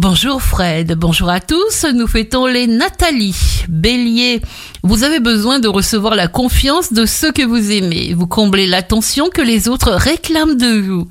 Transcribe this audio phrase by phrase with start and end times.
[0.00, 3.64] Bonjour Fred, bonjour à tous, nous fêtons les Nathalie.
[3.68, 4.40] Bélier,
[4.84, 8.14] vous avez besoin de recevoir la confiance de ceux que vous aimez.
[8.14, 11.08] Vous comblez l'attention que les autres réclament de vous.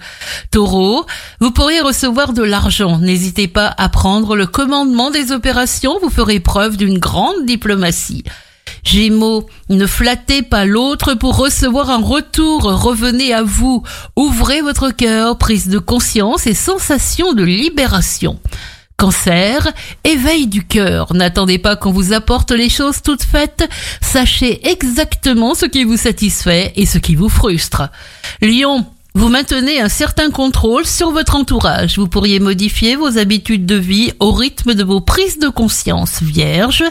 [0.52, 1.06] Taureau,
[1.42, 2.98] vous pourriez recevoir de l'argent.
[3.00, 8.24] N'hésitez pas à prendre le commandement des opérations, vous ferez preuve d'une grande diplomatie.
[8.88, 13.84] Gémeaux, ne flattez pas l'autre pour recevoir un retour, revenez à vous,
[14.16, 18.40] ouvrez votre cœur, prise de conscience et sensation de libération.
[19.00, 19.72] Cancer,
[20.04, 21.14] éveil du cœur.
[21.14, 23.70] N'attendez pas qu'on vous apporte les choses toutes faites.
[24.02, 27.90] Sachez exactement ce qui vous satisfait et ce qui vous frustre.
[28.42, 32.00] Lion, vous maintenez un certain contrôle sur votre entourage.
[32.00, 36.24] Vous pourriez modifier vos habitudes de vie au rythme de vos prises de conscience.
[36.24, 36.84] Vierge,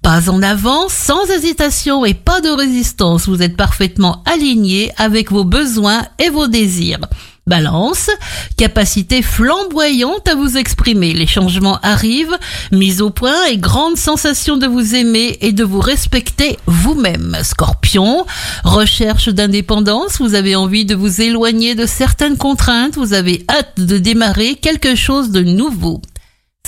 [0.00, 3.28] pas en avant, sans hésitation et pas de résistance.
[3.28, 7.00] Vous êtes parfaitement aligné avec vos besoins et vos désirs.
[7.46, 8.08] Balance,
[8.56, 11.12] capacité flamboyante à vous exprimer.
[11.12, 12.38] Les changements arrivent,
[12.70, 17.36] mise au point et grande sensation de vous aimer et de vous respecter vous-même.
[17.42, 18.26] Scorpion,
[18.62, 23.98] recherche d'indépendance, vous avez envie de vous éloigner de certaines contraintes, vous avez hâte de
[23.98, 26.00] démarrer quelque chose de nouveau.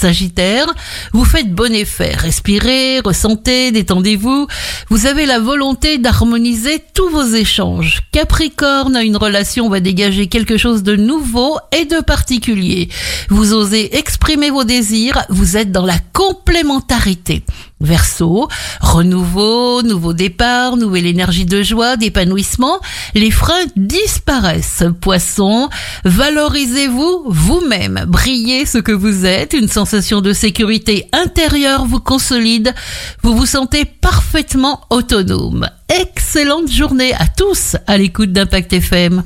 [0.05, 0.66] Sagittaire,
[1.14, 4.47] vous faites bon effet, respirez, ressentez, détendez-vous.
[4.91, 8.00] Vous avez la volonté d'harmoniser tous vos échanges.
[8.12, 12.91] Capricorne, une relation va dégager quelque chose de nouveau et de particulier.
[13.30, 17.42] Vous osez exprimer vos désirs, vous êtes dans la complémentarité.
[17.80, 18.48] Verseau,
[18.80, 22.78] renouveau, nouveau départ, nouvelle énergie de joie, d'épanouissement,
[23.14, 24.84] les freins disparaissent.
[25.00, 25.69] Poisson,
[26.05, 32.75] valorisez-vous vous-même, brillez ce que vous êtes, une de sécurité intérieure vous consolide,
[33.23, 35.69] vous vous sentez parfaitement autonome.
[35.89, 39.22] Excellente journée à tous à l'écoute d'Impact FM.